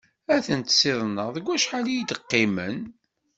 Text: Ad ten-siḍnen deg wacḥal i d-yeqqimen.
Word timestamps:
Ad 0.35 0.41
ten-siḍnen 0.45 1.27
deg 1.35 1.45
wacḥal 1.47 1.87
i 1.89 1.97
d-yeqqimen. 2.07 2.77